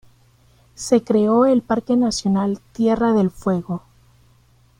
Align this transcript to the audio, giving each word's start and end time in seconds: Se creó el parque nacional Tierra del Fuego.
Se 0.73 1.03
creó 1.03 1.45
el 1.45 1.61
parque 1.61 1.95
nacional 1.95 2.59
Tierra 2.71 3.13
del 3.13 3.29
Fuego. 3.29 3.83